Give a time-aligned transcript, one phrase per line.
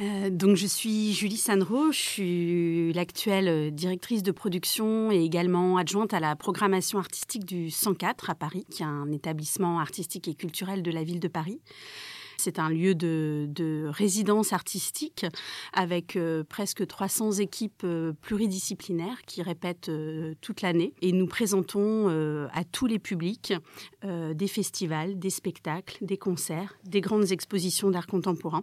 [0.00, 6.14] Euh, donc je suis Julie Sanro, je suis l'actuelle directrice de production et également adjointe
[6.14, 10.82] à la programmation artistique du 104 à Paris, qui est un établissement artistique et culturel
[10.82, 11.60] de la ville de Paris.
[12.36, 15.26] C'est un lieu de, résidence artistique
[15.72, 19.90] avec euh, presque 300 équipes euh, pluridisciplinaires qui répètent
[20.40, 20.94] toute l'année.
[21.02, 22.06] Et nous présentons
[22.52, 23.52] à tous les publics
[24.04, 28.62] des festivals, des spectacles, des concerts, des grandes expositions d'art contemporain.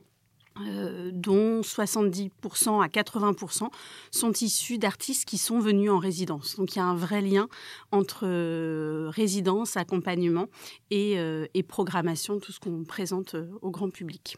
[0.62, 3.68] Euh, dont 70% à 80%
[4.11, 6.56] sont issus d'artistes qui sont venus en résidence.
[6.56, 7.50] Donc il y a un vrai lien
[7.92, 10.48] entre euh, résidence, accompagnement
[10.93, 14.38] euh, et, programmation, tout ce qu'on présente au grand public.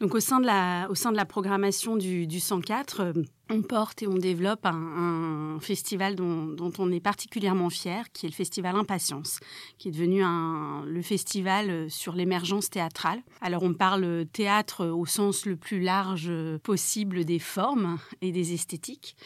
[0.00, 3.12] Donc au sein de la, au sein de la programmation du, du 104,
[3.50, 8.34] on porte et on développe un, festival dont, on est particulièrement fier, qui est le
[8.34, 9.40] festival Impatience,
[9.76, 13.20] qui est devenu un, le festival sur l'émergence théâtrale.
[13.42, 16.32] Alors on parle théâtre au sens le plus large
[16.62, 19.16] possible des formes et des esthétiques.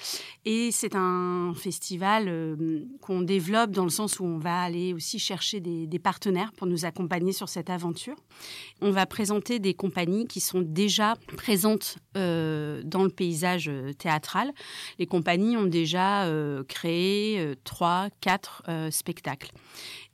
[0.45, 5.19] Et c'est un festival euh, qu'on développe dans le sens où on va aller aussi
[5.19, 8.17] chercher des, partenaires pour nous accompagner sur cette aventure.
[8.81, 14.53] On va présenter des compagnies qui sont déjà présentes euh, dans le paysage théâtral.
[14.99, 19.51] Les compagnies ont déjà euh, créé euh, trois, quatre euh, spectacles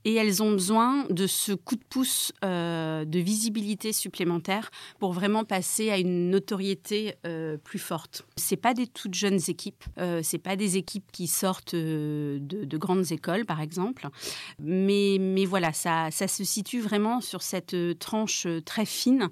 [0.04, 5.44] et elles ont besoin de ce coup de pouce euh, de visibilité supplémentaire pour vraiment
[5.44, 8.24] passer à une notoriété euh, plus forte.
[8.36, 12.78] C'est pas des toutes jeunes équipes, euh, c'est pas des équipes qui sortent de, de,
[12.78, 14.08] grandes écoles par exemple,
[14.58, 19.28] mais, mais voilà, ça, ça se situe vraiment sur cette tranche très fine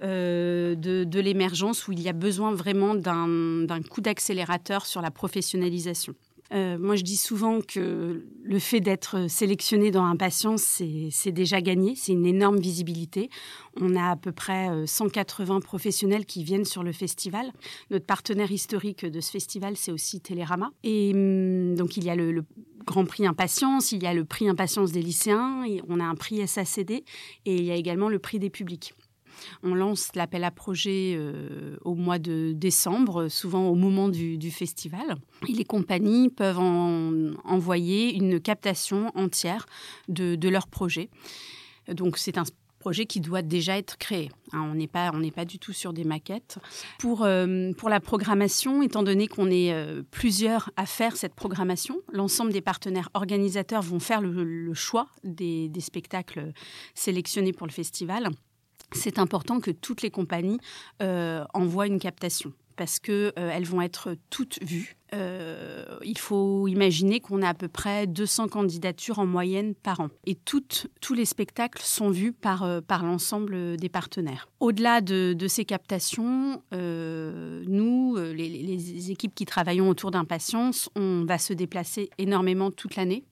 [0.00, 6.14] de, de l'émergence où il y a besoin vraiment d'un coup d'accélérateur sur la professionnalisation.
[6.52, 11.94] Euh, moi, je dis souvent que le fait d'être sélectionné dans Impatience, c'est déjà gagné.
[11.96, 13.30] C'est une énorme visibilité.
[13.80, 17.52] On a à peu près 180 euh, professionnels qui viennent sur le festival.
[17.90, 20.70] Notre partenaire historique de ce festival, c'est aussi Télérama.
[20.82, 22.44] Et hum, donc, il y a le,
[22.86, 26.46] Grand Prix Impatience, il y a le prix Impatience des lycéens, on a un prix
[26.46, 27.04] SACD
[27.44, 28.94] et il y a également le prix des publics.
[29.62, 35.16] On lance l'appel à projet euh, au mois de décembre, souvent au moment du, festival.
[35.48, 39.66] Et les compagnies peuvent envoyer une captation entière
[40.08, 41.10] de, leur projet.
[41.88, 42.44] Donc c'est un
[42.86, 44.30] projet qui doit déjà être créé.
[44.52, 46.58] Hein, on n'est pas, pas du tout sur des maquettes.
[47.00, 52.00] Pour, euh, pour la programmation, étant donné qu'on est euh, plusieurs à faire cette programmation,
[52.12, 56.52] l'ensemble des partenaires organisateurs vont faire le, choix des, spectacles
[56.94, 58.28] sélectionnés pour le festival
[58.96, 60.58] c'est important que toutes les compagnies
[61.02, 64.96] euh, envoient une captation parce qu'elles euh, vont être toutes vues.
[65.14, 70.08] Euh, il faut imaginer qu'on a à peu près 200 candidatures en moyenne par an.
[70.26, 74.46] Et tous les spectacles sont vus par, par l'ensemble des partenaires.
[74.60, 81.54] Au-delà de, ces captations, nous, les, les, équipes qui travaillons autour d'Impatience, on va se
[81.54, 83.24] déplacer énormément toute l'année.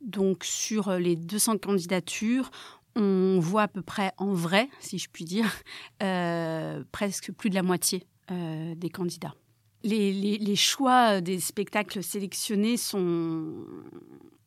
[0.00, 2.50] Donc sur les 200 candidatures,
[2.96, 5.50] on voit à peu près en vrai, si je puis dire,
[6.02, 9.34] euh, presque plus de la moitié euh, des candidats.
[9.82, 13.52] Les, choix des spectacles sélectionnés sont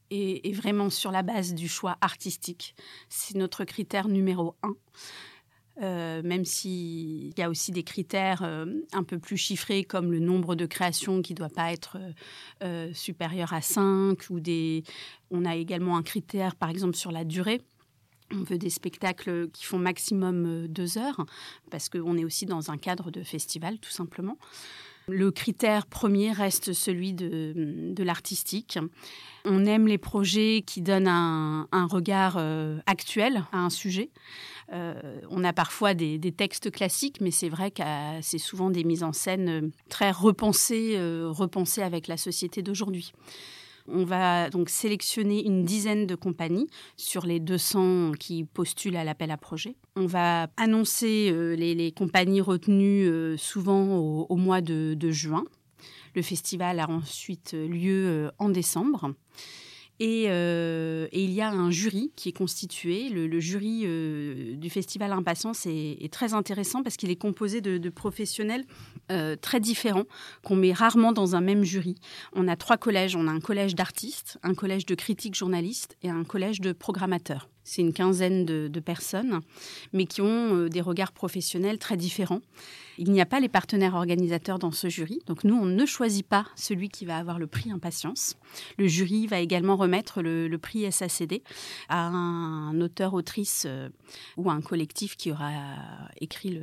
[0.09, 2.73] et, vraiment sur la base du choix artistique.
[3.07, 4.73] C'est notre critère numéro un.
[5.79, 10.55] Euh, même s'il y a aussi des critères un peu plus chiffrés comme le nombre
[10.55, 11.99] de créations qui ne doit pas être
[12.95, 14.83] supérieur à 5 ou des
[15.29, 17.61] on a également un critère par exemple sur la durée
[18.33, 21.25] on veut des spectacles qui font maximum euh, deux heures,
[21.69, 24.37] parce qu'on est aussi dans un cadre de festival, tout simplement.
[25.09, 28.77] Le critère premier reste celui de, l'artistique.
[29.45, 34.09] On aime les projets qui donnent un, regard euh, actuel à un sujet.
[34.73, 37.83] Euh, on a parfois des, textes classiques, mais c'est vrai que
[38.21, 40.97] c'est souvent des mises en scène très repensées,
[41.29, 43.13] repensées avec la société d'aujourd'hui.
[43.87, 46.67] On va donc sélectionner une dizaine de compagnies
[46.97, 49.75] sur les 200 qui postulent à l'appel à projet.
[49.95, 55.45] On va annoncer euh, les, compagnies retenues euh, souvent au, mois de, juin.
[56.15, 59.13] Le festival a ensuite lieu euh, en décembre.
[60.01, 63.09] Euh, et, il y a un jury qui est constitué.
[63.09, 68.65] Le, jury euh, du Festival Impatience est, très intéressant parce qu'il est composé de, professionnels
[69.11, 70.05] euh, très différents
[70.43, 71.95] qu'on met rarement dans un même jury.
[72.33, 73.15] On a trois collèges.
[73.15, 77.49] On a un collège d'artistes, un collège de critiques journalistes et un collège de programmateurs.
[77.67, 79.41] C'est une quinzaine de, personnes,
[79.91, 82.39] mais qui ont des regards professionnels très différents.
[82.97, 86.25] Il n'y a pas les partenaires organisateurs dans ce jury, donc nous, on ne choisit
[86.25, 88.37] pas celui qui va avoir le prix Impatience.
[88.77, 91.43] Le jury va également remettre le, prix SACD
[91.89, 93.67] à un auteur-autrice
[94.37, 95.51] ou à un collectif qui aura
[96.21, 96.59] écrit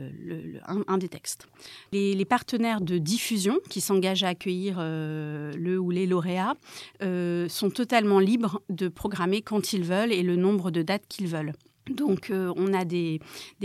[0.66, 1.46] un, des textes.
[1.92, 6.54] Les, partenaires de diffusion qui s'engagent à accueillir le ou les lauréats
[7.00, 11.52] sont totalement libres de programmer quand ils veulent et le nombre de dates qu'ils veulent.
[11.90, 13.20] Donc, euh, on a des,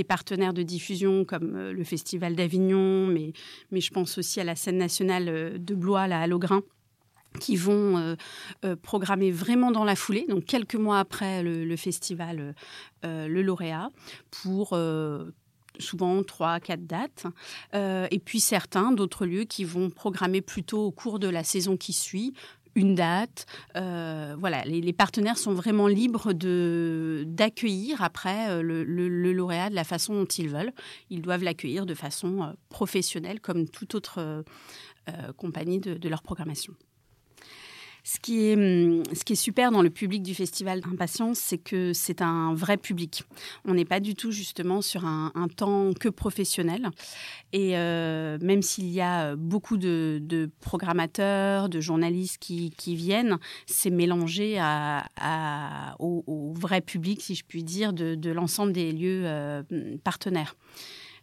[0.08, 3.34] partenaires de diffusion comme euh, le Festival d'Avignon, mais,
[3.72, 6.28] je pense aussi à la scène nationale euh, de Blois, là, à
[7.40, 8.18] qui vont
[8.82, 12.56] programmer vraiment dans la foulée, donc quelques mois après le, festival,
[13.04, 13.92] le lauréat,
[14.32, 14.76] pour
[15.78, 17.28] souvent trois, quatre dates.
[17.76, 21.94] et puis certains d'autres lieux qui vont programmer plutôt au cours de la saison qui
[21.94, 22.34] suit,
[22.84, 23.46] date.
[23.76, 28.84] Euh, voilà, les, partenaires sont vraiment libres de d'accueillir après euh, le,
[29.34, 30.74] lauréat de la façon dont ils veulent.
[31.10, 34.44] Ils doivent l'accueillir de façon euh, professionnelle, comme toute autre
[35.38, 36.76] compagnie de leur programmation.
[38.12, 41.60] Ce qui, est, hum, ce qui est super dans le public du Festival d'Impatience, c'est
[41.60, 43.24] que c'est un vrai public.
[43.66, 46.90] On n'est pas du tout justement sur un, temps que professionnel.
[47.54, 54.60] Et euh, même s'il y a beaucoup de, programmateurs, de journalistes qui, viennent, c'est mélangé
[56.00, 59.62] au, vrai public, si je puis dire, de, l'ensemble des lieux euh,
[60.04, 60.56] partenaires.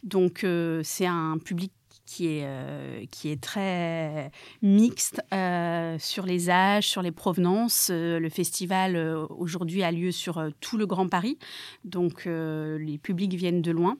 [0.05, 1.73] Donc euh, c'est un public
[2.07, 4.31] qui est, euh, qui est très
[4.63, 7.89] mixte euh, sur les âges, sur les provenances.
[7.91, 8.97] Euh, le festival
[9.31, 11.39] aujourd'hui a lieu sur tout le Grand Paris,
[11.85, 13.97] donc les publics viennent de loin.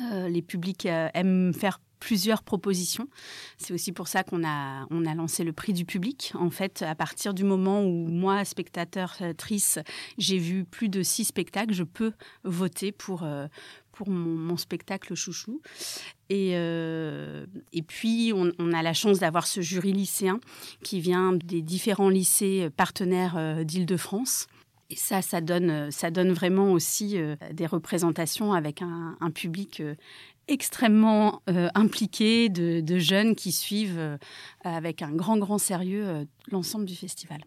[0.00, 3.08] les publics aiment faire plusieurs propositions.
[3.56, 6.32] C'est aussi pour ça qu'on a, on a lancé le prix du public.
[6.38, 9.80] En fait, à partir du moment où moi, spectateur, trice,
[10.16, 12.12] j'ai vu plus de six spectacles, je peux
[12.44, 13.26] voter pour,
[13.98, 15.60] pour mon, spectacle chouchou.
[16.30, 20.38] Et, euh, et puis, on, a la chance d'avoir ce jury lycéen
[20.84, 24.46] qui vient des différents lycées partenaires euh, d'Île-de-France.
[24.88, 29.82] Et ça, ça donne, ça donne vraiment aussi euh, des représentations avec un, public
[30.46, 31.42] extrêmement
[31.74, 34.18] impliqué, de, jeunes qui suivent
[34.62, 37.40] avec un grand, grand sérieux l'ensemble du festival.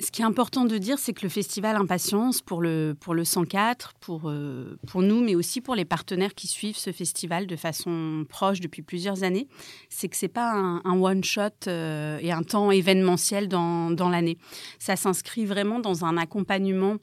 [0.00, 3.24] Ce qui est important de dire, c'est que le festival Impatience, pour le, pour le
[3.24, 7.54] 104, pour, euh, pour nous, mais aussi pour les partenaires qui suivent ce festival de
[7.54, 9.46] façon proche depuis plusieurs années,
[9.90, 14.38] c'est que ce n'est pas un, one-shot euh, et un temps événementiel dans, dans l'année.
[14.78, 16.96] Ça s'inscrit vraiment dans un accompagnement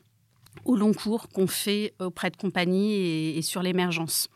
[0.66, 2.94] au long cours qu'on fait auprès de compagnies
[3.38, 4.28] et, sur l'émergence.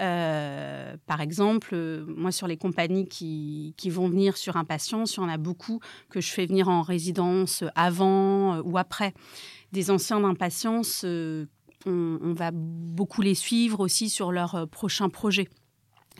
[0.00, 5.22] Euh, par exemple, euh, moi sur les compagnies qui, vont venir sur Impatience, il y
[5.22, 5.80] en a beaucoup
[6.10, 9.14] que je fais venir en résidence avant euh, ou après.
[9.72, 15.48] Des anciens d'Impatience, on, va beaucoup les suivre aussi sur leurs prochains projets.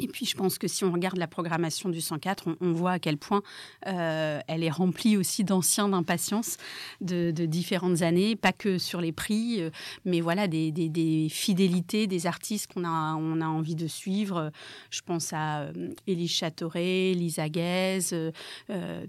[0.01, 2.99] Et puis, je pense que si on regarde la programmation du 104, on, voit à
[2.99, 3.43] quel point
[3.87, 6.57] euh, elle est remplie aussi d'anciens d'impatience
[7.01, 9.71] de, différentes années, pas que sur les prix, euh,
[10.05, 14.51] mais voilà, des, fidélités des artistes qu'on a, on a envie de suivre.
[14.91, 18.01] Je pense à euh, Élise Châteauret, Lisa Guez,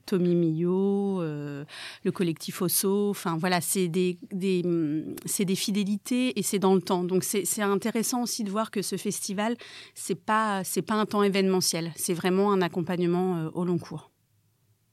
[0.05, 3.09] Tommy Millot, le collectif Osso.
[3.09, 7.03] Enfin, voilà, c'est des, des, des fidélités et c'est dans le temps.
[7.03, 9.55] Donc, c'est intéressant aussi de voir que ce festival,
[9.95, 14.11] c'est pas c'est pas un temps événementiel, c'est vraiment un accompagnement euh, au long cours.